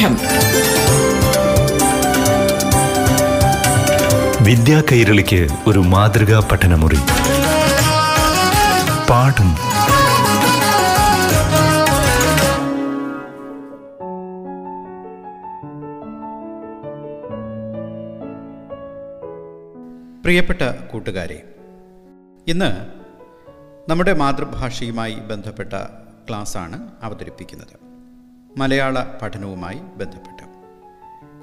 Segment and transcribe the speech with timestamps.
[0.00, 0.14] പാഠം
[4.44, 7.00] വിദ്യാ കൈരളിക്ക് ഒരു മാതൃകാ പഠനമുറി.
[9.10, 9.50] പാഠം.
[20.22, 20.62] പ്രിയപ്പെട്ട
[20.92, 21.42] കൂട്ടുകാരെ
[22.48, 22.72] ഇന്ന്
[23.90, 25.72] നമ്മുടെ മാതൃഭാഷയുമായി ബന്ധപ്പെട്ട
[26.28, 27.89] ക്ലാസ്സാണ് അവതരിപ്പിക്കുന്നത്.
[28.58, 30.42] മലയാള പഠനവുമായി ബന്ധപ്പെട്ട്.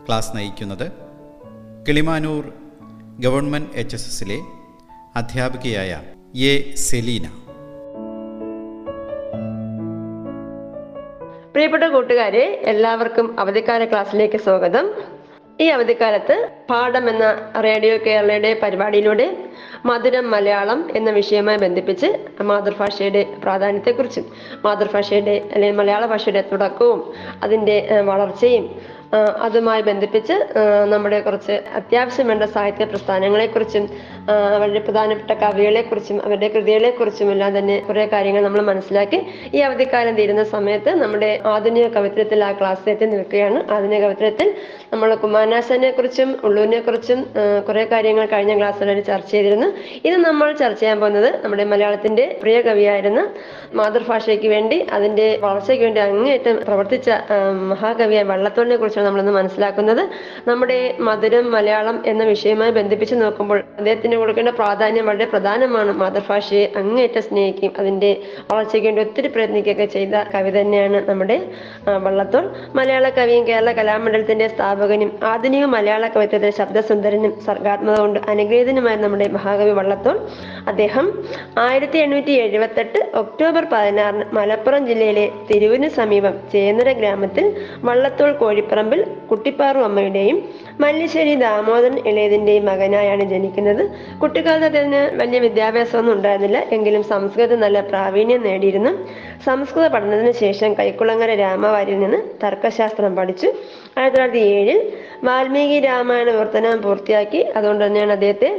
[0.08, 0.92] ക്ലാസ് നയിക്കുന്നത്
[1.88, 2.54] കിളിമാനൂർ
[3.20, 4.40] ഗവൺമെന്റ് എച്ച് എസ് എസിലെ
[5.16, 6.02] അധ്യാപികയായ
[6.36, 7.28] എ സെലീന.
[11.52, 14.94] പ്രിയപ്പെട്ട കൂട്ടുകാരെ എല്ലാവർക്കും അവധിക്കാല ക്ലാസ്സിലേക്ക് സ്വാഗതം.
[15.60, 19.47] ഈ അവധിക്കാലത്ത് പാഠം എന്ന റേഡിയോ കേരളയുടെ പരിപാടിയിലൂടെ
[19.86, 22.10] മധുരം മലയാളം എന്ന വിഷയവുമായി ബന്ധിപ്പിച്ച്
[22.44, 24.26] മാതൃഭാഷയുടെ പ്രാധാന്യത്തെക്കുറിച്ചും
[24.64, 27.02] മാതൃഭാഷയുടെ അല്ലെങ്കിൽ മലയാള ഭാഷയുടെ തുടക്കവും
[27.44, 28.68] അതിന്റെ വളർച്ചയും
[29.42, 30.36] അതുമായി ബന്ധിപ്പിച്ച്
[30.88, 33.84] നമ്മുടെ കുറച്ച് അത്യാവശ്യം വേണ്ട സാഹിത്യ പ്രസ്ഥാനങ്ങളെക്കുറിച്ചും
[34.28, 39.20] അവരുടെ പ്രധാനപ്പെട്ട കവികളെക്കുറിച്ചും അവരുടെ കൃതികളെക്കുറിച്ചും എല്ലാം തന്നെ കുറെ കാര്യങ്ങൾ നമ്മൾ മനസ്സിലാക്കി
[39.54, 43.60] ഈ അവധിക്കാലം തീരുന്ന സമയത്ത് നമ്മുടെ ആധുനിക കവിത്രത്തിൽ ആ ക്ലാസ് എത്തി നിൽക്കുകയാണ്.
[43.72, 44.50] ആധുനിക കവിത്രത്തിൽ
[44.94, 47.20] നമ്മൾ കുമാരനാശനെ കുറിച്ചും ഉള്ളൂരിനെ കുറിച്ചും
[47.68, 49.68] കുറെ കാര്യങ്ങൾ കഴിഞ്ഞ ക്ലാസ്സിൽ ചർച്ച ചെയ്തിരുന്നു.
[50.06, 53.22] ഇത് നമ്മൾ ചർച്ച ചെയ്യാൻ പോകുന്നത് നമ്മുടെ മലയാളത്തിന്റെ പ്രിയ കവിയായിരുന്ന
[53.80, 57.10] മാതൃഭാഷയ്ക്ക് വേണ്ടി അതിന്റെ വളർച്ചയ്ക്ക് വേണ്ടി അങ്ങേയറ്റം പ്രവർത്തിച്ച
[57.72, 60.04] മഹാകവിയായ വള്ളത്തോളിനെ കുറിച്ചാണ് നമ്മളിന്ന് മനസ്സിലാക്കുന്നത്.
[60.48, 65.92] നമ്മുടെ മധുരം മലയാളം എന്ന വിഷയവുമായി ബന്ധിപ്പിച്ച് നോക്കുമ്പോൾ അദ്ദേഹത്തിന് കൊടുക്കേണ്ട പ്രാധാന്യം വളരെ പ്രധാനമാണ്.
[66.02, 68.12] മാതൃഭാഷയെ അങ്ങേയറ്റം സ്നേഹിക്കുകയും അതിന്റെ
[68.50, 71.38] വളർച്ചയ്ക്ക് വേണ്ടി ഒത്തിരി പ്രയത്നിക്കുകയൊക്കെ ചെയ്ത കവി തന്നെയാണ് നമ്മുടെ
[72.06, 72.46] വള്ളത്തോൾ.
[72.80, 80.18] മലയാള കവിയും കേരള കലാമണ്ഡലത്തിന്റെ സ്ഥാപകനും ആധുനിക മലയാള കവിത്വത്തിലെ ശബ്ദസുന്ദരനും സർഗാത്മക കൊണ്ട് അനുഗ്രഹീതനുമായ നമ്മുടെ മഹാകവി വള്ളത്തോൾ.
[80.72, 81.06] അദ്ദേഹം
[81.68, 87.46] ആയിരത്തി എണ്ണൂറ്റി എഴുപത്തെട്ട് ഒക്ടോബർ പതിനാറിന് മലപ്പുറം ജില്ലയിലെ തിരുവിന് സമീപം ചേന്നര ഗ്രാമത്തിൽ
[87.88, 90.38] വള്ളത്തോൾ കോഴിപ്പറമ്പിൽ കുട്ടിപ്പാറു അമ്മയുടെയും
[90.84, 93.84] മല്ലിശ്ശേരി ദാമോദരൻ ഇളയതിന്റെയും മകനായാണ് ജനിക്കുന്നത്.
[94.22, 96.60] കുട്ടിക്കാലത്ത് അദ്ദേഹത്തിന് വലിയ വിദ്യാഭ്യാസമൊന്നും ഉണ്ടായിരുന്നില്ല.
[96.72, 98.92] എങ്കിലും സംസ്കൃതം നല്ല പ്രാവീണ്യം നേടിയിരുന്നു.
[99.46, 103.48] സംസ്കൃത പഠനത്തിന് ശേഷം കൈക്കുളങ്ങര രാമവാരിൽ നിന്ന് തർക്കശാസ്ത്രം പഠിച്ചു.
[103.98, 104.94] ആയിരത്തി തൊള്ളായിരത്തി ഏഴിൽ
[105.24, 107.38] വാൽമീകി രാമായണ വിവർത്തനം പൂർത്തിയാക്കി.
[107.38, 108.50] അതുകൊണ്ട് തന്നെയാണ് അദ്ദേഹത്തെ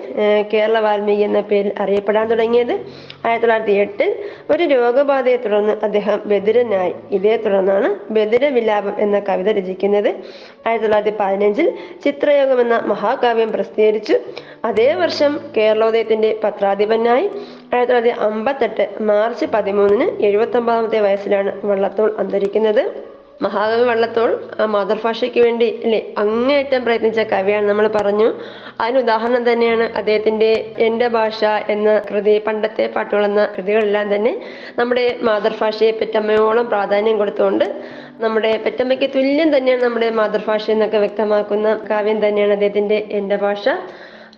[0.52, 2.72] കേരള വാൽമീകി എന്ന പേരിൽ അറിയപ്പെടാൻ തുടങ്ങിയത്.
[3.26, 4.10] ആയിരത്തി തൊള്ളായിരത്തി എട്ടിൽ
[4.50, 10.08] ഒരു രോഗബാധയെ തുടർന്ന് അദ്ദേഹം ബദിരനായി ഇതേ തുടർന്നാണ് ബദിര വിലാപം എന്ന കവിത രചിക്കുന്നത്.
[10.66, 11.72] ആയിരത്തി തൊള്ളായിരത്തി പതിനഞ്ചിൽ
[12.04, 14.18] ചിത്രയോഗം എന്ന മഹാകാവ്യം പ്രസിദ്ധീകരിച്ചു.
[14.64, 17.30] അതേ വർഷം കേരളോദയത്തിന്റെ പത്രാധിപനായി.
[17.72, 22.82] ആയിരത്തി തൊള്ളായിരത്തി അമ്പത്തെട്ട് മാർച്ച് പതിമൂന്നിന് എഴുപത്തി ഒമ്പതാമത്തെ വയസ്സിലാണ് വള്ളത്തോൾ അന്തരിക്കുന്നത്.
[23.44, 24.30] മഹാകവി വള്ളത്തോൾ
[24.74, 28.28] മാതൃഭാഷയ്ക്ക് വേണ്ടി അല്ലെ അങ്ങേയറ്റം പ്രയത്നിച്ച കവിയാണ് നമ്മൾ പറഞ്ഞു.
[28.82, 30.50] അതിന് ഉദാഹരണം തന്നെയാണ് അദ്ദേഹത്തിന്റെ
[30.86, 31.40] എന്റെ ഭാഷ
[31.74, 34.32] എന്ന കൃതി പണ്ടത്തെ പാട്ടുകൾ എന്ന കൃതികളെല്ലാം തന്നെ
[34.80, 37.66] നമ്മുടെ മാതൃഭാഷയെ പെറ്റമ്മയോളം പ്രാധാന്യം കൊടുത്തുകൊണ്ട്
[38.24, 43.64] നമ്മുടെ പെറ്റമ്മയ്ക്ക് തുല്യം തന്നെയാണ് നമ്മുടെ മാതൃഭാഷ എന്നൊക്കെ വ്യക്തമാക്കുന്ന കാവ്യം തന്നെയാണ് അദ്ദേഹത്തിന്റെ എന്റെ ഭാഷ.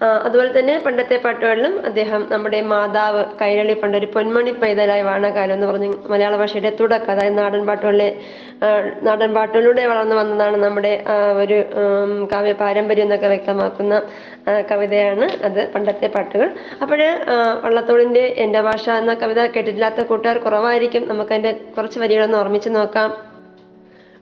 [0.01, 6.37] അതുപോലെ തന്നെ പണ്ടത്തെ പാട്ടുകളിലും അദ്ദേഹം നമ്മുടെ മാതാവ് കൈരളി പണ്ടൊരു പൊന്മണി പൈതലായ വാണകാലം എന്ന് പറഞ്ഞ് മലയാള
[6.37, 8.09] ഭാഷയുടെ തുടക്കം അതായത് നാടൻ പാട്ടുകളിലെ
[9.03, 11.05] നാടൻ പാട്ടുകളിലൂടെ വളർന്നു വന്നതാണ് നമ്മുടെ
[11.43, 11.59] ഒരു
[12.33, 14.03] കാവ്യ പാരമ്പര്യം എന്നൊക്കെ വ്യക്തമാക്കുന്ന
[14.71, 16.49] കവിതയാണ് അത് പണ്ടത്തെ പാട്ടുകൾ.
[16.83, 17.03] അപ്പോൾ
[17.65, 21.09] വള്ളത്തോളിന്റെ എന്റെ ഭാഷ എന്ന കവിത കേട്ടിട്ടില്ലാത്ത കൂട്ടുകാർ കുറവായിരിക്കും.
[21.09, 23.30] നമുക്ക് അതിന്റെ കുറച്ച് വരികളൊന്ന് ഓർമ്മിച്ച് നോക്കാം.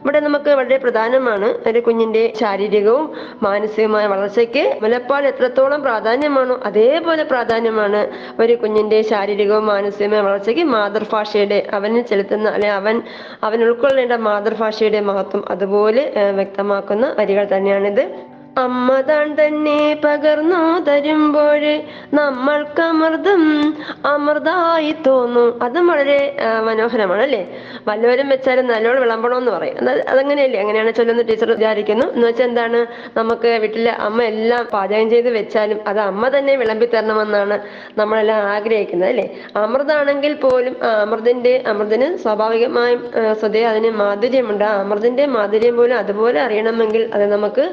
[0.05, 3.05] ഇവിടെ നമുക്ക് വളരെ പ്രധാനമാണ് ഒരു കുഞ്ഞിന്റെ ശാരീരികവും
[3.43, 8.01] മാനസികവുമായ വളർച്ചയ്ക്ക് മുലപ്പാൽ എത്രത്തോളം പ്രാധാന്യമാണോ അതേപോലെ പ്രാധാന്യമാണ്
[8.39, 12.97] ഒരു കുഞ്ഞിന്റെ ശാരീരികവും മാനസികവുമായ വളർച്ചയ്ക്ക് മാതൃഭാഷയുടെ അവന് ചെലുത്തുന്ന അല്ലെ അവൻ
[13.41, 16.05] അവൻ ഉൾക്കൊള്ളേണ്ട മാതൃഭാഷയുടെ മഹത്വം അതുപോലെ
[16.35, 18.05] വ്യക്തമാക്കുന്ന വരികൾ തന്നെയാണിത്.
[18.63, 21.63] അമ്മ താൻ തന്നെ പകർന്നു തരുമ്പോൾ
[22.19, 23.41] നമ്മൾക്ക് അമൃതം
[24.11, 25.49] അമൃതായി തോന്നും.
[25.65, 26.17] അതും വളരെ
[26.67, 27.41] മനോഹരമാണ് അല്ലേ
[27.87, 29.75] വല്ലവരും വെച്ചാലും നല്ലോണം വിളമ്പണമെന്ന് പറയും.
[30.13, 30.59] അതങ്ങനെയല്ലേ?
[30.63, 32.05] അങ്ങനെയാണ് ചൊല്ലുന്ന ടീച്ചർ വിചാരിക്കുന്നു.
[32.15, 32.79] എന്ന് വെച്ചാൽ എന്താണ്?
[33.17, 37.57] നമുക്ക് വീട്ടിലെ അമ്മ എല്ലാം പാചകം ചെയ്ത് വെച്ചാലും അത് അമ്മ തന്നെ വിളമ്പി തരണമെന്നാണ്
[37.99, 39.27] നമ്മളെല്ലാം ആഗ്രഹിക്കുന്നത് അല്ലേ?
[39.63, 43.03] അമൃതാണെങ്കിൽ പോലും അമൃതിന്റെ അമൃതിന് സ്വാഭാവികമായും
[43.41, 44.65] സ്വതേ അതിന് മാധുര്യമുണ്ട്.
[44.71, 47.65] ആ അമൃതിന്റെ മാധുര്യം പോലും അതുപോലെ അറിയണമെങ്കിൽ അത് നമുക്ക്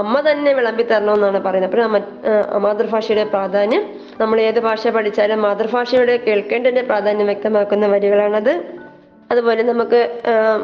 [0.00, 1.80] അമ്മ തന്നെ വിളമ്പി തരണമെന്നാണ് പറയുന്നത്.
[1.80, 3.84] അപ്പോൾ മാതൃഭാഷയുടെ പ്രാധാന്യം
[4.20, 8.54] നമ്മൾ ഏത് ഭാഷ പഠിച്ചാലും മാതൃഭാഷയുടെ കേൾക്കേണ്ടതിന്റെ പ്രാധാന്യം വ്യക്തമാക്കുന്ന വരികളാണത്.
[9.32, 10.00] അതുപോലെ നമുക്ക്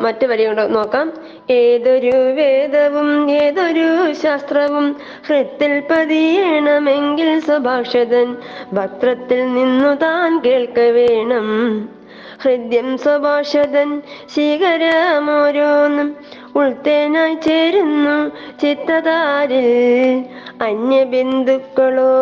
[0.00, 1.06] മറ്റു വരികൾ നോക്കാം.
[1.50, 3.86] ഏതൊരു വേദവും ഏതൊരു
[4.22, 4.86] ശാസ്ത്രവും
[5.28, 8.28] ഹൃത്തിൽ പതിയണമെങ്കിൽ സുഭാഷിതൻ
[8.72, 11.48] ഭക്തത്തിൽ നിന്നു താൻ കേൾക്ക വേണം.
[12.42, 13.88] ഹൃദ്യം സുഭാഷിതൻ
[14.34, 16.08] ശീകരമോരോന്നും
[16.58, 18.16] ഉൾത്തേനായി ചേരുന്നു
[18.60, 19.68] ചിത്തതാരിൽ
[20.66, 22.14] അന്യബിന്ദുക്കളോ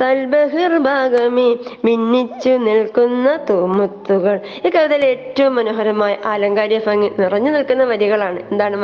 [0.00, 1.46] തൽബഹിർഭാഗമേ
[1.84, 4.36] മിന്നിച്ചു നിൽക്കുന്ന തൂമുത്തുകൾ.
[4.66, 8.40] ഈ കവിതയിൽ ഏറ്റവും മനോഹരമായ ആലങ്കാരിക ഭംഗി നിറഞ്ഞു നിൽക്കുന്ന വരികളാണ്.
[8.50, 8.76] എന്താണ്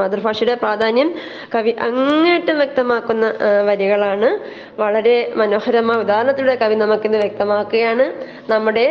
[0.00, 1.10] മാതൃഭാഷയുടെ പ്രാധാന്യം?
[1.54, 3.26] കവി അങ്ങേറ്റം വ്യക്തമാക്കുന്ന
[3.68, 4.30] വരികളാണ്.
[4.82, 8.06] വളരെ മനോഹരമായ ഉദാഹരണത്തിലൂടെ കവി നമുക്കിന്ന് വ്യക്തമാക്കുകയാണ്.
[8.52, 8.86] നമ്മുടെ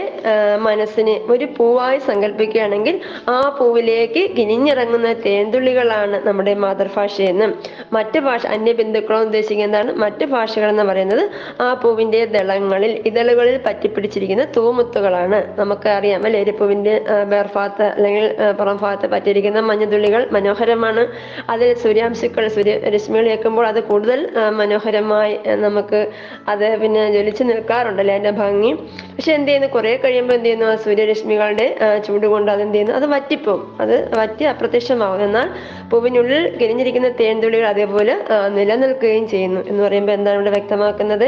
[0.67, 2.95] മനസ്സിനെ ഒരു പൂവായി സങ്കല്പിക്കുകയാണെങ്കിൽ
[3.29, 5.13] ആ പൂവിലേക്ക് കിനിഞ്ഞിറങ്ങുന്ന
[5.47, 7.51] തേന്തുള്ളികളാണ് നമ്മുടെ മാതൃഭാഷയെന്നും
[7.93, 11.21] മറ്റ് ഭാഷ അന്യബിന്ദുക്കളോ ഉദ്ദേശിക്കുന്ന എന്താണ് മറ്റ് ഭാഷകൾ എന്ന് പറയുന്നത്
[11.61, 15.39] ആ പൂവിന്റെ ദളങ്ങളിൽ ഇതളുകളിൽ പറ്റിപ്പിടിച്ചിരിക്കുന്ന തൂമുത്തുകളാണ്.
[15.59, 16.39] നമുക്ക് അറിയാം അല്ലെ?
[16.45, 18.25] ഒരു പൂവിന്റെ ആ, വേർഭാഗത്ത് അല്ലെങ്കിൽ
[18.59, 21.03] പുറം ഭാഗത്ത് പറ്റിയിരിക്കുന്ന മഞ്ഞുതുള്ളികൾ മനോഹരമാണ്.
[21.49, 24.19] അതിൽ സൂര്യാംശുക്കൾ സൂര്യ രശ്മികൾ ഏൽക്കുമ്പോൾ അത് കൂടുതൽ
[24.59, 25.35] മനോഹരമായി
[25.65, 26.01] നമുക്ക്
[26.47, 28.73] അത് പിന്നെ ജ്വലിച്ചു നിൽക്കാറുണ്ടല്ലേ അതിന്റെ ഭംഗി.
[29.15, 29.69] പക്ഷെ എന്ത് ചെയ്യുന്നു?
[29.75, 30.55] കുറെ കഴിയുമ്പോൾ എന്ത് ചെയ്യുന്നു?
[30.85, 31.67] സൂര്യരശ്മികളുടെ
[32.05, 32.95] ചൂട് കൊണ്ട് അത് എന്ത് ചെയ്യുന്നു?
[32.99, 33.63] അത് വറ്റിപ്പോവും.
[33.83, 35.05] അത് വറ്റി അപ്രത്യക്ഷമാവും.
[35.37, 35.49] എന്നാൽ
[35.91, 38.13] പൂവിനുള്ളിൽ കിരിഞ്ഞിരിക്കുന്ന തേൻതുള്ളികൾ അതേപോലെ
[38.57, 41.27] നിലനിൽക്കുകയും ചെയ്യുന്നു എന്ന് പറയുമ്പോൾ എന്താണ് ഇവിടെ വ്യക്തമാക്കുന്നത്?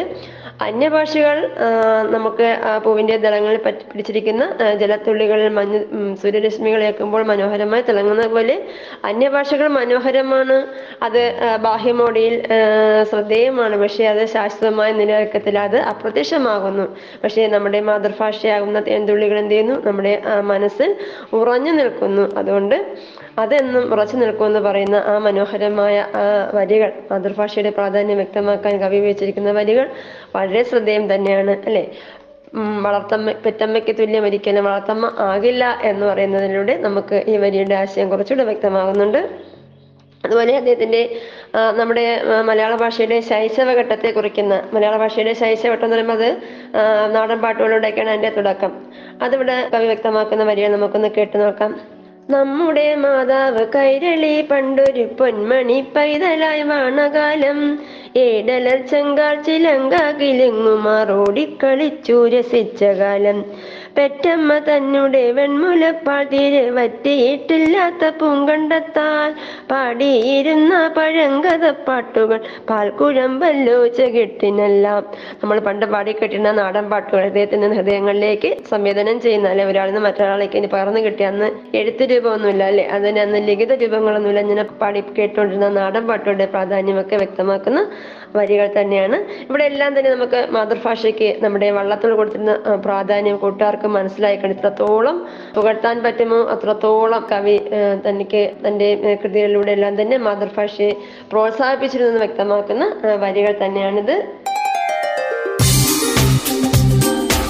[0.61, 1.37] അന്യഭാഷകൾ
[2.15, 4.43] നമുക്ക് ആ പൂവിന്റെ ദളങ്ങളിൽ പിടിച്ചിരിക്കുന്ന
[4.81, 5.79] ജലത്തുള്ളികൾ മഞ്ഞ്
[6.21, 8.55] സൂര്യരശ്മികൾ ഏൽക്കുമ്പോൾ മനോഹരമായി തിളങ്ങുന്ന പോലെ
[9.05, 10.57] അന്യഭാഷകൾ മനോഹരമാണ്.
[11.03, 11.21] അത്
[11.61, 12.35] ബാഹ്യമോടിയിൽ
[13.09, 13.77] ശ്രദ്ധേയമാണ്.
[13.83, 16.87] പക്ഷെ അത് ശാശ്വതമായ നിലനിൽക്കത്തിൽ അത് അപ്രത്യക്ഷമാകുന്നു.
[17.23, 19.77] പക്ഷേ നമ്മുടെ മാതൃഭാഷയാകുന്ന തേൻതുള്ളികൾ എന്ത് ചെയ്യുന്നു?
[19.87, 20.89] നമ്മുടെ മനസ്സ് മനസ്സിൽ
[21.33, 22.23] ഉറഞ്ഞു നിൽക്കുന്നു.
[22.39, 22.75] അതുകൊണ്ട്
[23.37, 29.89] അതെന്നും ഉറച്ചു നിൽക്കുമെന്ന് പറയുന്ന ആ മനോഹരമായ ആ വരികൾ മാതൃഭാഷയുടെ പ്രാധാന്യം വ്യക്തമാക്കാൻ കവി ഉപയോഗിച്ചിരിക്കുന്ന വരികൾ
[30.35, 31.87] വളരെ ശ്രദ്ധേയം തന്നെയാണ് അല്ലെ?
[32.81, 39.21] വളർത്തമ്മ പെറ്റമ്മയ്ക്ക് തുല്യം ഒരിക്കലും വളർത്തമ്മ ആകില്ല എന്ന് പറയുന്നതിലൂടെ നമുക്ക് ഈ വരിയുടെ ആശയം കുറച്ചുകൂടെ വ്യക്തമാകുന്നുണ്ട്.
[40.25, 41.19] അതുപോലെ അദ്ദേഹത്തിന്റെ
[41.77, 48.71] നമ്മുടെ മലയാള ഭാഷയുടെ ശൈശവഘട്ടത്തെ കുറിക്കുന്ന മലയാള ഭാഷയുടെ ശൈശവഘട്ടം എന്ന് പറയുമ്പോൾ അത് നാടൻ പാട്ടുകളിലൂടെയൊക്കെയാണ് അതിന്റെ തുടക്കം.
[49.21, 51.98] അതിവിടെ കവി വ്യക്തമാക്കുന്ന വരികൾ നമുക്കൊന്ന് കേട്ടു നോക്കാം.
[52.29, 57.79] നമ്മുടെ മാതാവ് കൈരളി പണ്ടൊരു പൊന്മണി പൈതലായി വാണകാലം.
[58.17, 63.45] ഏടലർ ചെങ്കാൽ ചിലങ്ക കിലുങ്ങുമാറോടിക്കളിച്ചു രസിച്ച കാലം.
[63.99, 69.31] പെറ്റമ്മ തന്നെ വെൺമുലപ്പാട്ടിര് വറ്റിയിട്ടില്ലാത്ത പൂങ്കണ്ടത്താൽ
[69.71, 75.01] പാടിയിരുന്ന പഴങ്കഥപ്പാട്ടുകൾ പാൽക്കുഴമ്പല്ലോ ചകിട്ടിനെല്ലാം.
[75.41, 81.01] നമ്മൾ പണ്ട് പാടിക്കെട്ടിരുന്ന നാടൻ പാട്ടുകൾ ഹൃദയത്തിൽ ഹൃദയങ്ങളിലേക്ക് സംവേദനം ചെയ്യുന്ന അല്ലെ ഒരാളിൽ നിന്ന് മറ്റൊരാളേക്ക് ഇനി പകർന്നു
[81.07, 81.49] കിട്ടിയ അന്ന്
[81.79, 82.85] എഴുത്ത് രൂപമൊന്നുമില്ല അല്ലെ?
[82.95, 84.39] അതിന് അന്ന് ലിഖിത രൂപങ്ങളൊന്നുമില്ല.
[84.45, 87.81] ഇങ്ങനെ പാടി കേട്ടുകൊണ്ടിരുന്ന നാടൻ പാട്ടുകളുടെ പ്രാധാന്യമൊക്കെ വ്യക്തമാക്കുന്ന
[88.37, 89.17] വരികൾ തന്നെയാണ്.
[89.49, 92.55] ഇവിടെ എല്ലാം തന്നെ നമുക്ക് മാതൃഭാഷയ്ക്ക് നമ്മുടെ വള്ളത്തോട് കൊടുത്തിരുന്ന
[92.87, 94.51] പ്രാധാന്യം കൂട്ടുകാർക്ക് മനസ്സിലായിക്കണം.
[94.51, 96.37] ഇത്രത്തോളം പുകഴ്ത്താൻ പറ്റുമോ?
[96.37, 97.57] അത്രത്തോളം കവി
[98.07, 100.91] തനിക്ക് തന്റെ കൃതികളിലൂടെ എല്ലാം തന്നെ മാതൃഭാഷയെ
[101.31, 102.85] പ്രോത്സാഹിപ്പിച്ചിരുന്നെന്ന് വ്യക്തമാക്കുന്ന
[103.19, 104.15] വരികൾ തന്നെയാണിത്.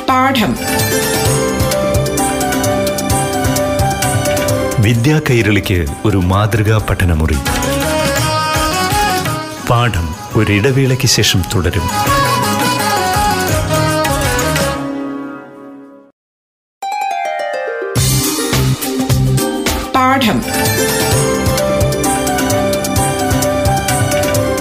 [0.09, 0.55] പാഠം.
[4.79, 7.37] വിദ്യാ കൈരളിക്ക് ഒരു മാതൃകാ പഠനമുറി.
[9.69, 12.18] പാഠം ഒരിടവേളയ്ക്ക് ശേഷം തുടരും.
[20.19, 20.39] പാഠം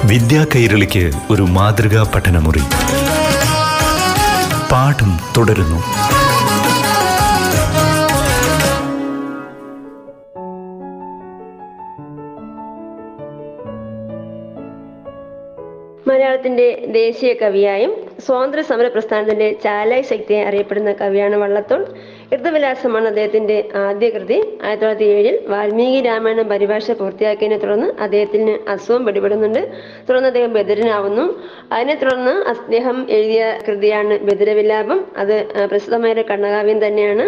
[0.09, 2.63] വിദ്യാ കൈരളിക്ക് ഒരു മാതൃകാ പഠനമുറി.
[4.73, 5.81] പാഠം തുടരുന്നു.
[16.09, 17.95] മലയാളത്തിന്റെ ദേശീയ കവിയായും
[18.27, 21.83] സ്വാതന്ത്ര്യ സമര പ്രസ്ഥാനത്തിന്റെ ചാലായി ശക്തിയായി അറിയപ്പെടുന്ന കവിയാണ് വള്ളത്തോൾ.
[22.35, 29.63] ഋതുവിലാസമാണ് അദ്ദേഹത്തിന്റെ ആദ്യ കൃതി ആയിരത്തി തൊള്ളായിരത്തി ഏഴിൽ വാൽമീകി രാമായണം പരിഭാഷ പൂർത്തിയാക്കിയതിനെ തുടർന്ന് അദ്ദേഹത്തിന് അസുഖം പിടിപെടുന്നുണ്ട്.
[30.09, 31.25] തുടർന്ന് അദ്ദേഹം ബദിരനാവുന്നു
[31.73, 35.37] അതിനെ തുടർന്ന് അദ്ദേഹം എഴുതിയ കൃതിയാണ് ബദിരവിലാപം അത്
[35.71, 37.27] പ്രസിദ്ധമായൊരു കണ്ണകാവ്യം തന്നെയാണ്.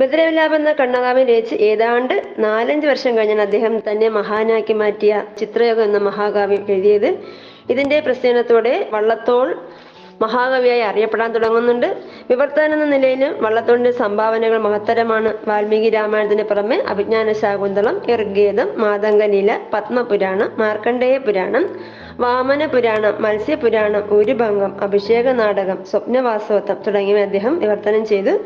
[0.00, 6.64] ബദ്രവിലാപം എന്ന കണ്ണകാവ്യം രചിച്ച് ഏതാണ്ട് നാലഞ്ച് വർഷം കഴിഞ്ഞാണ് അദ്ദേഹം തന്നെ മഹാനാക്കി മാറ്റിയ ചിത്രയോഗം എന്ന മഹാകാവ്യം
[6.74, 7.10] എഴുതിയത്.
[7.72, 9.48] ഇതിന്റെ പ്രസ്ഥാനത്തോടെ വള്ളത്തോൾ
[10.22, 11.96] മഹാകവിയായി അറിയപ്പെടാൻ തുടങ്ങുന്നുണ്ട്.
[12.30, 15.36] വിവർത്തനം എന്ന നിലയിലും വള്ളത്തോളിന്റെ സംഭാവനകൾ മഹത്തരമാണ്.
[15.48, 21.80] വാൽമീകി രാമായണത്തിന് പുറമെ അഭിജ്ഞാന ശാകുന്തളം ഇർഗേദം മാതംഗലീല പത്മപുരാണം മാർക്കണ്ഡേയ പുരാണം
[22.20, 28.38] വാമന പുരാണം മത്സ്യപുരാണം ഊരുഭംഗം അഭിഷേക നാടകം സ്വപ്നവാസവത്വം തുടങ്ങിയവ അദ്ദേഹം വിവർത്തനം ചെയ്തു.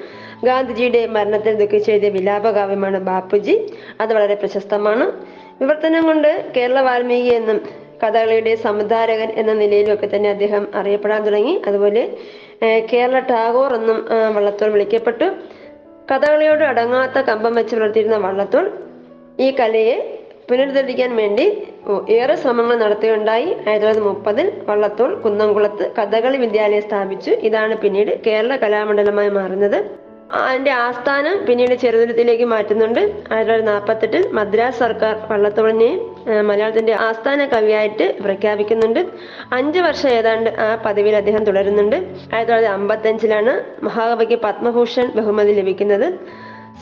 [0.44, 3.72] ഗാന്ധിജിയുടെ മരണത്തിൽ ദുഃഖിച്ചെഴുതിയ വിലാപകാവ്യമാണ് ബാപ്പുജി.
[4.00, 5.12] അത് വളരെ പ്രശസ്തമാണ്.
[5.60, 11.62] വിവർത്തനം കൊണ്ട് കേരള വാൽമീകി എന്നും കഥകളിയുടെ സംവിധാരകൻ എന്ന നിലയിലും ഒക്കെ തന്നെ അദ്ദേഹം അറിയപ്പെടാൻ തുടങ്ങി.
[11.66, 12.02] അതുപോലെ
[12.92, 13.99] കേരള ടാഗോർ എന്നും
[14.35, 15.28] വള്ളത്തോൾ വിളിക്കപ്പെട്ടു.
[16.11, 18.64] കഥകളിയോട് അടങ്ങാത്ത കമ്പം വെച്ച് പുലർത്തിയിരുന്ന വള്ളത്തോൾ
[19.40, 19.97] ഈ കലയെ
[20.50, 21.44] പുനരുദ്ധരിക്കാൻ വേണ്ടി
[22.16, 23.44] ഏറെ ശ്രമങ്ങൾ നടത്തുകയുണ്ടായി.
[23.44, 27.30] ആയിരത്തി തൊള്ളായിരത്തി മുപ്പതിൽ വള്ളത്തോൾ കുന്നംകുളത്ത് കഥകളി വിദ്യാലയം സ്ഥാപിച്ചു.
[27.49, 29.78] ഇതാണ് പിന്നീട് കേരള കലാമണ്ഡലമായി മാറുന്നത്.
[30.40, 33.00] അതിന്റെ ആസ്ഥാനം പിന്നീട് ചെറുതുരത്തിലേക്ക് മാറ്റുന്നുണ്ട്.
[33.00, 35.90] ആയിരത്തി തൊള്ളായിരത്തി നാൽപ്പത്തെട്ടിൽ മദ്രാസ് സർക്കാർ വള്ളത്തോളിനെ
[36.32, 39.00] ഏഹ്, മലയാളത്തിന്റെ ആസ്ഥാന കവിയായിട്ട് പ്രഖ്യാപിക്കുന്നുണ്ട്.
[39.52, 41.96] അഞ്ചു വർഷം ഏതാണ്ട് ആ പദവിയിൽ അദ്ദേഹം തുടരുന്നുണ്ട്.
[41.96, 46.18] ആയിരത്തി തൊള്ളായിരത്തി അമ്പത്തഞ്ചിലാണ് മഹാകവിക്ക് പത്മഭൂഷൺ ബഹുമതി ലഭിക്കുന്നത്.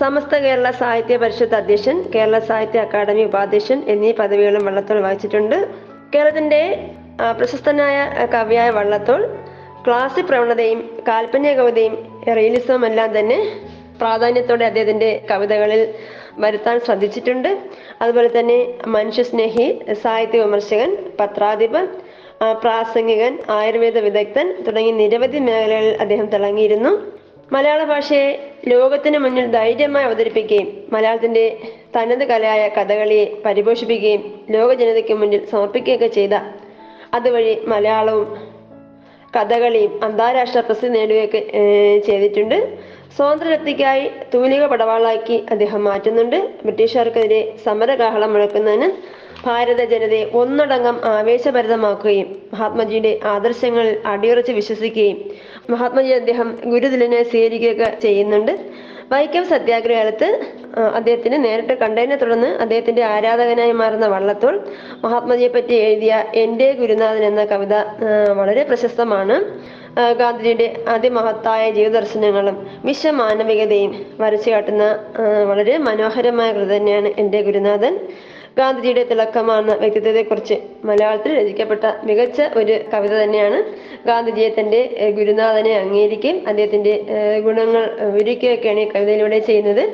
[0.00, 5.68] സമസ്ത കേരള സാഹിത്യ പരിഷത്ത് അധ്യക്ഷൻ കേരള സാഹിത്യ അക്കാദമി ഉപാധ്യക്ഷൻ എന്നീ പദവികളും വള്ളത്തോൾ വഹിച്ചിട്ടുണ്ട്.
[6.14, 6.62] കേരളത്തിന്റെ
[7.38, 7.96] പ്രശസ്തനായ
[8.34, 9.20] കവിയായ വള്ളത്തോൾ
[9.86, 11.94] ക്ലാസിക് പ്രവണതയും കാൽപ്പനിക കവിതയും
[12.28, 13.38] റിയലിസവും എല്ലാം തന്നെ
[14.00, 15.82] പ്രാധാന്യത്തോടെ അദ്ദേഹത്തിന്റെ കവിതകളിൽ
[16.38, 17.48] വരുത്താൻ ശ്രദ്ധിച്ചിട്ടുണ്ട്.
[18.02, 19.66] അതുപോലെ തന്നെ മനുഷ്യസ്നേഹി
[20.02, 21.86] സാഹിത്യ വിമർശകൻ പത്രാധിപൻ
[22.62, 26.92] പ്രാസംഗികൻ ആയുർവേദ വിദഗ്ധൻ തുടങ്ങി നിരവധി മേഖലകളിൽ അദ്ദേഹം തിളങ്ങിയിരുന്നു.
[27.52, 28.26] മലയാള ഭാഷയെ
[28.68, 31.44] ലോകത്തിന് മുന്നിൽ ധൈര്യമായി അവതരിപ്പിക്കുകയും മലയാളത്തിന്റെ
[31.96, 36.34] തനത് കലയായ കഥകളിയെ പരിപോഷിപ്പിക്കുകയും ലോക ജനതയ്ക്ക് മുന്നിൽ സമർപ്പിക്കുകയൊക്കെ ചെയ്ത
[37.14, 38.28] അതുവഴി മലയാളവും
[39.36, 41.40] കഥകളിയും അന്താരാഷ്ട്ര പ്രസിദ്ധി നേടുകയൊക്കെ
[42.06, 42.56] ചെയ്തിട്ടുണ്ട്.
[43.16, 46.36] സ്വാതന്ത്ര്യത്തിക്കായി തൂലിക പടവാളാക്കി അദ്ദേഹം മാറ്റുന്നുണ്ട്.
[46.64, 48.88] ബ്രിട്ടീഷുകാർക്കെതിരെ സമരകാഹളം മുഴക്കുന്നതിന്
[49.46, 55.18] ഭാരത ജനതയെ ഒന്നടങ്കം ആവേശഭരിതമാക്കുകയും മഹാത്മജിയുടെ ആദർശങ്ങൾ അടിയുറച്ച് വിശ്വസിക്കുകയും
[55.70, 58.52] മഹാത്മജി അദ്ദേഹം ഗുരുതുലനെ സ്വീകരിക്കുകയൊക്കെ ചെയ്യുന്നുണ്ട്.
[59.12, 64.54] വൈക്കം സത്യാഗ്രഹകാലത്ത് ആ, അദ്ദേഹത്തിന് നേരിട്ട് കണ്ടതിനെ തുടർന്ന് അദ്ദേഹത്തിന്റെ ആരാധകനായി മാറുന്ന വള്ളത്തോൾ
[65.04, 67.74] മഹാത്മജിയെ പറ്റി എഴുതിയ എന്റെ ഗുരുനാഥൻ എന്ന കവിത
[68.38, 69.36] വളരെ പ്രശസ്തമാണ്.
[70.18, 74.84] ഗാന്ധിജിയുടെ അതിമഹത്തായ ജീവദർശനങ്ങളും വിശ്വമാനവികതയും വരച്ചു കാട്ടുന്ന
[75.44, 77.94] വളരെ മനോഹരമായ കൃതി തന്നെയാണ് എന്റെ ഗുരുനാഥൻ.
[78.58, 83.58] ഗാന്ധിജിയുടെ തിളക്കമാർന്ന വ്യക്തിത്വത്തെക്കുറിച്ച് മലയാളത്തിൽ രചിക്കപ്പെട്ട മികച്ച ഒരു കവിത തന്നെയാണ്
[84.06, 84.80] ഗാന്ധിജിയെ തന്റെ
[85.18, 86.94] ഗുരുനാഥനെ അംഗീകരിക്കുകയും അദ്ദേഹത്തിന്റെ
[87.40, 89.84] ഗുണങ്ങൾ വിവരിക്കുകയൊക്കെയാണ് ഈ കവിതയിലൂടെ ചെയ്യുന്നത്.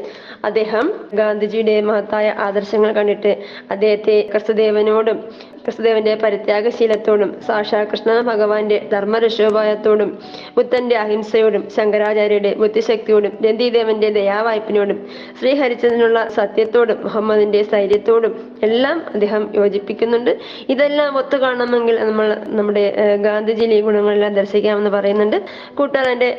[0.46, 3.32] അദ്ദേഹം ഗാന്ധിജിയുടെ മഹത്തായ ആദർശങ്ങൾ കണ്ടിട്ട്
[3.70, 5.18] അദ്ദേഹത്തെ ക്രിസ്തുദേവനോടും
[5.64, 10.10] ക്രിസ്തുദേവന്റെ പരിത്യാഗശീലത്തോടും സാക്ഷാ കൃഷ്ണ ഭഗവാന്റെ ധർമ്മരക്ഷോപായത്തോടും
[10.56, 14.98] ബുദ്ധന്റെ അഹിംസയോടും ശങ്കരാചാര്യയുടെ ബുദ്ധിശക്തിയോടും രന്തിദേവന്റെ ദയാവായ്പിനോടും
[15.40, 20.32] ശ്രീഹരിച്ചതിനുള്ള സത്യത്തോടും മുഹമ്മദിന്റെ സ്ഥൈര്യത്തോടും എല്ലാം അദ്ദേഹം യോജിപ്പിക്കുന്നുണ്ട്.
[20.68, 22.84] ഇതെല്ലാം ഒത്തു കാണണമെങ്കിൽ നമ്മൾ നമ്മുടെ
[23.28, 25.38] ഗാന്ധിജിയിലെ ഗുണങ്ങളെല്ലാം ദർശിക്കാമെന്ന് പറയുന്നുണ്ട്.
[25.78, 26.30] കൂട്ടുകാരന്റെ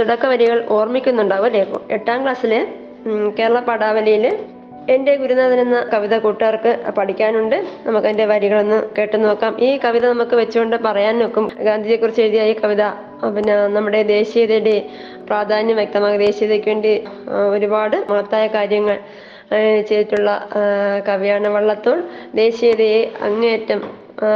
[0.00, 1.64] തുടക്ക വരികൾ ഓർമ്മിക്കുന്നുണ്ടാവും അല്ലേ?
[1.98, 2.60] എട്ടാം ക്ലാസ്സിലെ
[3.38, 4.24] കേരള പടാവലിയിൽ
[4.94, 7.56] എന്റെ ഗുരുനാഥൻ എന്ന കവിത കൂട്ടുകാർക്ക് പഠിക്കാനുണ്ട്.
[7.86, 9.52] നമുക്ക് അതിന്റെ വരികളൊന്ന് കേട്ടു നോക്കാം.
[9.66, 11.44] ഈ കവിത നമുക്ക് വെച്ചുകൊണ്ട് പറയാൻ നോക്കും.
[11.68, 12.82] ഗാന്ധിജിയെക്കുറിച്ച് എഴുതിയ ഈ കവിത
[13.36, 14.76] പിന്നെ നമ്മുടെ ദേശീയതയുടെ
[15.28, 16.92] പ്രാധാന്യം വ്യക്തമാക്കി ദേശീയതയ്ക്ക് വേണ്ടി
[17.54, 18.96] ഒരുപാട് മഹത്തായ കാര്യങ്ങൾ
[19.88, 20.30] ചെയ്തിട്ടുള്ള
[21.08, 21.98] കവിയാണ് വള്ളത്തോൾ.
[22.34, 23.82] ദേശീയതയെ അങ്ങേയറ്റം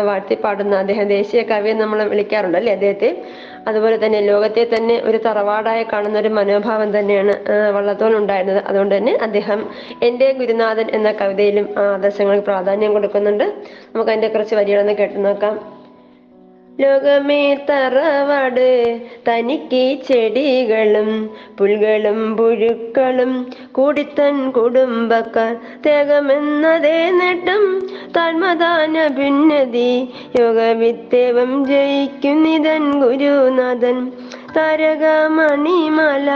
[0.08, 3.10] വാഴ്ത്തിപ്പാടുന്ന അദ്ദേഹം ദേശീയ കവിയെ നമ്മൾ വിളിക്കാറുണ്ട് അല്ലേ അദ്ദേഹത്തെ?
[3.68, 7.34] അതുപോലെ തന്നെ ലോകത്തെ തന്നെ ഒരു തറവാടായി കാണുന്ന ഒരു മനോഭാവം തന്നെയാണ്
[7.74, 8.64] വള്ളത്തോൾ ഉണ്ടായിരുന്നത്.
[8.66, 9.70] അതുകൊണ്ട് തന്നെ അദ്ദേഹം
[10.02, 13.44] എന്റെ ഗുരുനാഥൻ എന്ന കവിതയിലും ആദർശങ്ങൾക്ക് പ്രാധാന്യം കൊടുക്കുന്നുണ്ട്.
[13.94, 15.83] നമുക്ക് അതിന്റെ കുറച്ച് വരികളൊന്ന് കേട്ടു നോക്കാം.
[16.80, 27.62] ലോകമേ തറവാട് തനിക്ക് ചെടികളും പുൽകളും പുഴുക്കളും കൂടിത്തൻ കുടുംബക്കാർ ത്യാഗമെന്നതേ നേട്ടം.
[28.16, 34.12] തന്മദാന ഭിന്നതി യോഗവിത്തേവം ജയിക്കുന്നിതൻ ഗുരുനാഥൻ.
[34.56, 36.28] താരകമണിമാല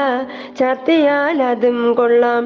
[0.59, 2.42] ചാർത്തിയാൽ അതും കൊള്ളാം.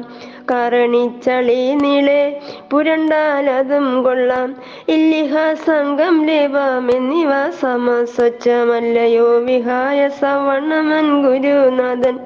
[0.51, 2.39] കരണിച്ചളി നീളെ
[2.71, 4.55] പുരണ്ടാലതും കൊള്ളാം.
[4.87, 9.37] ഇല്ലിഹ സംഘം ലേപം എന്നിവ സമസ്വച്ഛമല്ലയോ.
[9.39, 12.19] വിഹായ സവർണമൻ ഗുരുനാഥൻ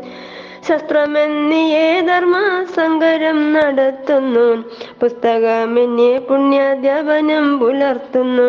[0.70, 4.64] ശസ്ത്രമെന്നിയേ ധർമാസങ്കരം നടത്തുന്നു.
[5.02, 8.48] പുസ്തകമെന്നെ പുണ്യാധ്യാപനം പുലർത്തുന്നു.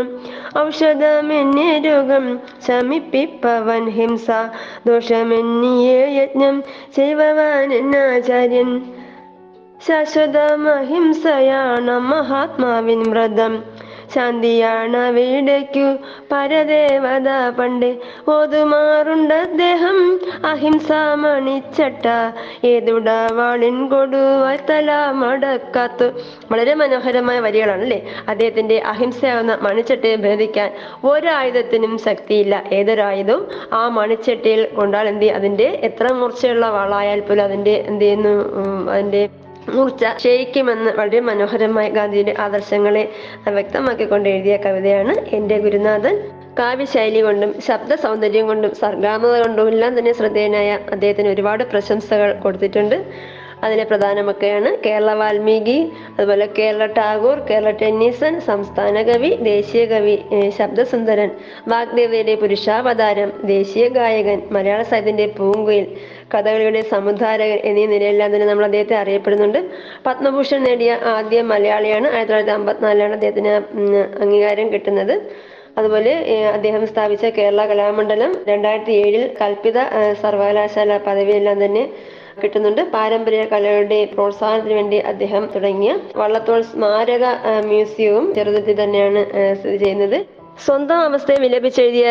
[0.59, 4.27] ഔഷധമെന്നെ രോഗം ശമിപ്പിപ്പവൻ ഹിംസ.
[4.87, 6.63] ദോഷമെന്നിയേ യജ്ഞം
[6.97, 8.71] ചെയ്വവൻ എന്നാചാര്യൻ
[9.87, 13.65] ശാശ്വതമഹിംസയാണ് മഹാത്മാവിൻ വ്രതം.
[14.15, 15.97] ശാന്തിയാണ് വീടയ്ക്കു
[16.33, 17.97] പരദേവത പണ്ട്.
[18.29, 22.07] ഓതുമാറുണ്ട് അദ്ദേഹം അഹിംസ മണിച്ചട്ട.
[22.67, 24.93] ഏതുടവാളിൻ കൊടുവാൽ തല
[25.23, 26.11] മടക്കാത്തു.
[26.51, 30.71] വളരെ മനോഹരമായ വരികളാണ് അല്ലേ അദ്ദേഹത്തിന്റെ അഹിംസയാവുന്ന മണിച്ചട്ടയെ ഭേദിക്കാൻ
[31.05, 32.65] ഒരായുധത്തിനും ശക്തിയില്ല.
[32.73, 35.25] ഏതൊരായുധവും ആ മണിച്ചട്ടയിൽ കൊണ്ടാൽ എന്ത്?
[35.25, 38.91] അതിന്റെ എത്ര മൂർച്ചയുള്ള വാളായാൽ പോലും അതിന്റെ എന്ത് ചെയ്യുന്നു?
[38.91, 39.29] അതിന്റെ
[39.75, 43.03] മൂർച്ച ക്ഷയിക്കുമെന്ന് വളരെ മനോഹരമായി ഗാന്ധിയുടെ ആദർശങ്ങളെ
[43.49, 46.17] വ്യക്തമാക്കിക്കൊണ്ട് എഴുതിയ കവിതയാണ് എന്റെ ഗുരുനാഥൻ.
[46.59, 52.97] കാവ്യശൈലി കൊണ്ടും ശബ്ദ സൗന്ദര്യം കൊണ്ടും സർഗാമത കൊണ്ടും എല്ലാം തന്നെ ശ്രദ്ധേയനായ അദ്ദേഹത്തിന് ഒരുപാട് പ്രശംസകൾ കൊടുത്തിട്ടുണ്ട്.
[53.65, 55.79] അതിലെ പ്രധാനമൊക്കെയാണ് കേരള വാൽമീകി
[56.17, 60.15] അതുപോലെ കേരള ടാഗോർ കേരള ടെന്നീസൺ സംസ്ഥാന കവി ദേശീയ കവി
[60.59, 61.31] ശബ്ദസുന്ദരൻ
[61.69, 65.87] വാഗ്ദേവതയുടെ പുരുഷാവതാരം ദേശീയ ഗായകൻ മലയാള സാഹിത്യത്തിന്റെ പൂങ്കുയിൽ
[66.35, 69.61] കഥകളിയുടെ സമുദ്ധാരകൻ എന്നീ നിലയെല്ലാം തന്നെ നമ്മൾ അദ്ദേഹത്തെ അറിയപ്പെടുന്നുണ്ട്.
[70.07, 72.07] പത്മഭൂഷൺ നേടിയ ആദ്യ മലയാളിയാണ്.
[72.15, 73.53] ആയിരത്തി തൊള്ളായിരത്തി അമ്പത്തിനാലിലാണ് അദ്ദേഹത്തിന്
[74.25, 75.15] അംഗീകാരം കിട്ടുന്നത്.
[75.79, 76.13] അതുപോലെ
[76.57, 78.31] അദ്ദേഹം സ്ഥാപിച്ച കേരള കലാമണ്ഡലം.
[78.51, 79.79] രണ്ടായിരത്തി ഏഴിൽ കൽപ്പിത
[80.23, 81.85] സർവകലാശാല പദവിയെല്ലാം തന്നെ
[82.43, 82.83] കിട്ടുന്നുണ്ട്.
[82.95, 87.25] പാരമ്പര്യ കലയുടെ പ്രോത്സാഹനത്തിന് വേണ്ടി അദ്ദേഹം തുടങ്ങിയ വള്ളത്തോൾ സ്മാരക
[87.71, 89.23] മ്യൂസിയവും ചെറുതുരുത്തി തന്നെയാണ്
[89.61, 90.19] സ്ഥിതി ചെയ്യുന്നത്.
[90.59, 92.07] സ്വന്തം അവസ്ഥയെ വിലപിച്ചെഴുതിയ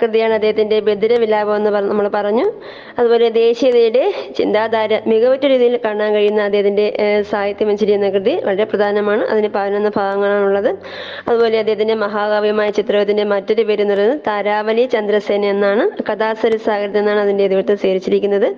[0.00, 2.44] കൃതിയാണ് അദ്ദേഹത്തിന്റെ ബദിര വിലാപം എന്ന് നമ്മൾ പറഞ്ഞു.
[2.98, 4.02] അതുപോലെ ദേശീയതയുടെ
[4.36, 9.24] ചിന്താധാര മികവുറ്റ രീതിയിൽ കാണാൻ കഴിയുന്ന അദ്ദേഹത്തിന്റെ ഏഹ്, സാഹിത്യമഞ്ജരി എന്ന കൃതി വളരെ പ്രധാനമാണ്.
[9.26, 10.70] അതിന് പതിനൊന്ന് ഭാഗങ്ങളാണുള്ളത്.
[11.28, 15.86] അതുപോലെ അദ്ദേഹത്തിന്റെ മഹാകാവ്യമായ ചിത്രത്തിന്റെ മറ്റൊരു പേര് എന്ന് പറയുന്നത് താരാവലി ചന്ദ്രസേന എന്നാണ്.
[16.08, 18.48] കഥാസരി സാഗരത്തിൽ നിന്നാണ് അതിന്റെ ഇതിവൃത്തം സ്വീകരിച്ചിരിക്കുന്നത്.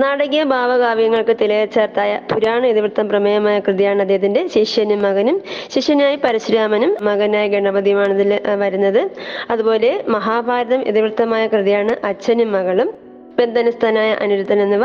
[0.00, 1.98] നാടകീയ ഭാവകാവ്യങ്ങൾക്ക് തിലകച്ചേർത്തായ
[2.32, 5.36] പുരാണ ഇതിവൃത്തം പ്രമേയമായ കൃതിയാണ് അദ്ദേഹത്തിന്റെ ശിഷ്യനും മകനും.
[5.70, 9.10] ശിഷ്യനായി പരശുരാമനും മകനായ ഗണപതിയുമാണ് ഇതിൽ വരുന്നത്.
[9.50, 12.94] അതുപോലെ മഹാഭാരതം ഇതിവൃത്തമായ കൃതിയാണ് അച്ഛനും മകളും.
[13.38, 14.84] ബന്ധനസ്ഥനായ അനിരുദ്ധൻ എന്നിവ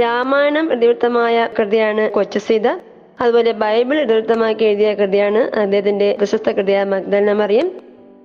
[0.00, 2.68] രാമായണം ഇതിവൃത്തമായ കൃതിയാണ് കൊച്ചുസീത.
[3.20, 7.70] അതുപോലെ ബൈബിൾ ഇതിവൃത്തമാക്കി എഴുതിയ കൃതിയാണ് അദ്ദേഹത്തിന്റെ പ്രശസ്ത കൃതിയായ മഗ്ദലന മറിയം.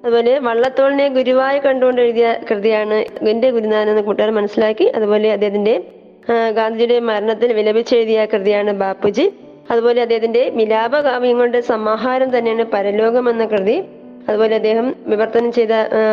[0.03, 2.93] അതുപോലെ വള്ളത്തോളിനെ ഗുരുവായി കണ്ടുകൊണ്ട് എഴുതിയ കൃതിയാണ്
[3.29, 4.83] എന്റെ ഗുരുനാഥൻ എന്ന് കൂട്ടുകാർ മനസ്സിലാക്കി.
[4.83, 5.83] അതുപോലെ അദ്ദേഹത്തിന്റെ
[6.51, 9.33] ഗാന്ധിജിയുടെ മരണത്തിൽ വിലപിച്ചെഴുതിയ കൃതിയാണ് ബാപ്പുജി.
[9.71, 13.83] അതുപോലെ അദ്ദേഹത്തിന്റെ മിലാപകാവ്യങ്ങളുടെ സമാഹാരം തന്നെയാണ് പരലോകം എന്ന കൃതി.
[14.27, 15.69] അതുപോലെ അദ്ദേഹം വിവർത്തനം ചെയ്ത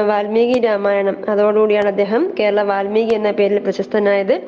[0.07, 1.17] വാൽമീകി രാമായണം.
[1.29, 4.41] അതോടുകൂടിയാണ് അദ്ദേഹം കേരള വാൽമീകി എന്ന പേരിൽ പ്രശസ്തനായത്.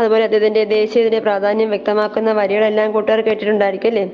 [0.00, 4.10] അതുപോലെ അദ്ദേഹത്തിന്റെ ദേശീയതയുടെ പ്രാധാന്യം വ്യക്തമാക്കുന്ന വരികളെല്ലാം കൂട്ടുകാർ കേട്ടിട്ടുണ്ടായിരിക്കും അല്ലേ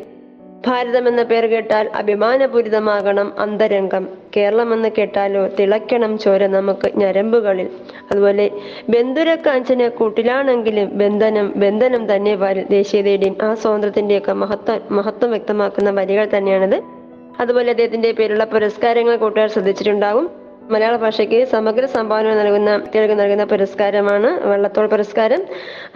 [0.66, 4.08] ഭാരതം എന്ന പേര് കേട്ടാൽ അഭിമാനപൂരിതമാകണം അന്തരംഗം.
[4.36, 7.68] കേരളം എന്ന് കേട്ടാലോ തിളയ്ക്കണം ചോര നമുക്ക് ഞരമ്പുകളിൽ.
[8.10, 8.50] അതുപോലെ
[8.88, 12.36] ബന്ധുരക്കാഞ്ചന കൂട്ടിലാണെങ്കിലും ബന്ധനം ബന്ധനം തന്നെ
[12.70, 16.97] ദേശീയതയുടെയും ആ സ്വാതന്ത്ര്യത്തിന്റെയൊക്കെ മഹത്വം മഹത്വം വ്യക്തമാക്കുന്ന വരികൾ തന്നെയാണിത്.
[17.40, 20.48] അതുപോലെ അദ്ദേഹത്തിന്റെ പേരുള്ള പുരസ്കാരങ്ങൾ കൂട്ടുകാർ ശ്രദ്ധിച്ചിട്ടുണ്ടാകും.
[20.70, 25.42] മലയാള ഭാഷയ്ക്ക് സമഗ്ര സംഭാവന നൽകുന്ന കുട്ടികൾക്ക് നൽകുന്ന പുരസ്കാരമാണ് വള്ളത്തോൾ പുരസ്കാരം.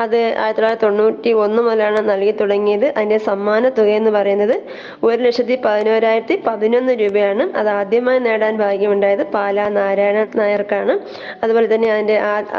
[0.01, 2.87] അത് ആയിരത്തി തൊള്ളായിരത്തി തൊണ്ണൂറ്റി ഒന്ന് മുതലാണ് നൽകി തുടങ്ങിയത്.
[2.87, 4.63] അതിന്റെ സമ്മാന തുക എന്ന് പറയുന്നത്
[5.03, 7.57] ഒരു ലക്ഷത്തി പതിനോരായിരത്തി പതിനൊന്ന് രൂപയാണ്.
[7.57, 10.99] അത് ആദ്യമായി നേടാൻ ഭാഗ്യമുണ്ടായത് പാല നാരായണ നായർക്കാണ്.
[11.43, 12.19] അതുപോലെ തന്നെ അതിന്റെ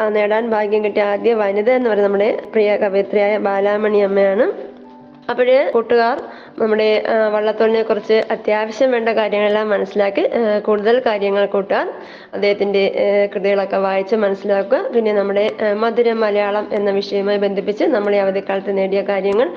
[0.10, 4.73] നേടാൻ ഭാഗ്യം കിട്ടിയ ആദ്യ വനിത എന്ന് പറയുന്നത് നമ്മുടെ പ്രിയ കവയിത്രിയായ ബാലാമണി അമ്മയാണ്
[5.32, 6.18] അപ്പോഴ് കൂട്ടുകാർ
[6.62, 6.88] നമ്മുടെ
[7.34, 10.24] വള്ളത്തോളിനെ കുറിച്ച് അത്യാവശ്യം വേണ്ട കാര്യങ്ങളെല്ലാം മനസ്സിലാക്കി
[10.68, 11.86] കൂടുതൽ കാര്യങ്ങൾ കൂട്ടുകാർ
[12.36, 12.84] അദ്ദേഹത്തിന്റെ
[13.34, 14.80] കൃതികളൊക്കെ വായിച്ച് മനസ്സിലാക്കുക.
[14.94, 15.46] പിന്നെ നമ്മുടെ
[15.84, 19.48] മധുര മലയാളം എന്ന വിഷയവുമായി ബന്ധിപ്പിച്ച് നമ്മൾ ഈ അവധിക്കാലത്ത് നേടിയ കാര്യങ്ങൾ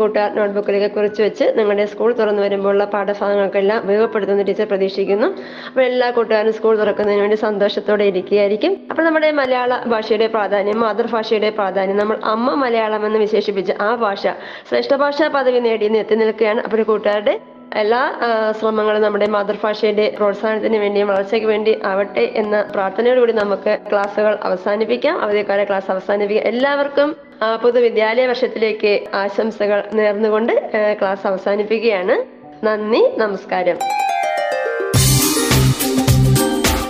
[0.00, 5.30] കൂട്ടുകാർ നോട്ട്ബുക്കിലേക്ക് കുറിച്ച് വെച്ച് നിങ്ങളുടെ സ്കൂൾ തുറന്നു വരുമ്പോഴുള്ള പാഠഭാഗങ്ങൾക്കെല്ലാം ഉപയോഗപ്പെടുത്തുന്ന ടീച്ചർ പ്രതീക്ഷിക്കുന്നു.
[5.68, 8.74] അപ്പോൾ എല്ലാ കൂട്ടുകാരും സ്കൂൾ തുറക്കുന്നതിന് വേണ്ടി സന്തോഷത്തോടെ ഇരിക്കുകയായിരിക്കും.
[8.90, 14.26] അപ്പോൾ നമ്മുടെ മലയാള ഭാഷയുടെ പ്രാധാന്യം മാതൃഭാഷയുടെ പ്രാധാന്യം നമ്മൾ അമ്മ മലയാളം എന്ന് വിശേഷിപ്പിച്ച് ആ ഭാഷ
[14.70, 16.60] ശ്രേഷ്ഠ ഭാഷാ പദവി നേടി എത്തി നിൽക്കുകയാണ്.
[16.60, 17.40] അപ്പോൾ കൂട്ടുകാരുടെ
[17.74, 18.14] എല്ലാ
[18.60, 25.20] ശ്രമങ്ങളും നമ്മുടെ മാതൃഭാഷയുടെ പ്രോത്സാഹനത്തിന് വേണ്ടിയും വളർച്ചയ്ക്ക് വേണ്ടി ആവട്ടെ എന്ന പ്രാർത്ഥനയോടുകൂടി നമുക്ക് ക്ലാസ്സുകൾ അവസാനിപ്പിക്കാം.
[25.20, 26.48] അവധിക്കാല ക്ലാസ് അവസാനിപ്പിക്കാം.
[26.48, 27.16] എല്ലാവർക്കും
[27.62, 32.24] പൊതുവിദ്യാലയ വർഷത്തിലേക്ക് ആശംസകൾ നേർന്നുകൊണ്ട് ക്ലാസ് അവസാനിപ്പിക്കുകയാണ്.
[32.66, 33.76] നന്ദി നമസ്കാരം.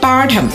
[0.05, 0.51] പാഠം.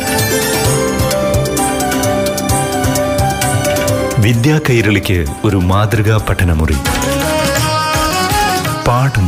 [4.23, 6.75] വിദ്യാ കൈരളിക്ക് ഒരു മാതൃകാ പഠനമുറി.
[8.91, 9.27] പാഠം